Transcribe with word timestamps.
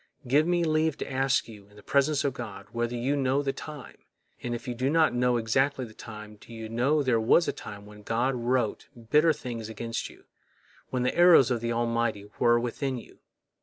Give 0.27 0.47
me 0.47 0.63
leave 0.63 0.97
to 0.97 1.11
ask 1.11 1.47
you, 1.47 1.67
in 1.69 1.75
the 1.75 1.83
presence 1.83 2.23
of 2.23 2.33
God, 2.33 2.65
whether 2.71 2.95
you 2.95 3.15
know 3.15 3.43
the 3.43 3.53
time, 3.53 3.99
and 4.41 4.55
if 4.55 4.67
you 4.67 4.73
do 4.73 4.89
not 4.89 5.13
know 5.13 5.37
exactly 5.37 5.85
the 5.85 5.93
time, 5.93 6.37
do 6.37 6.51
you 6.51 6.67
know 6.69 7.03
there 7.03 7.19
was 7.19 7.47
a 7.47 7.53
time 7.53 7.85
when 7.85 8.01
God 8.01 8.33
wrote 8.33 8.87
bitter 9.11 9.31
things 9.31 9.69
against 9.69 10.09
you, 10.09 10.23
when 10.89 11.03
the 11.03 11.15
arrows 11.15 11.51
of 11.51 11.61
the 11.61 11.71
Almighty 11.71 12.25
were 12.39 12.59
within 12.59 12.97
you? 12.97 13.19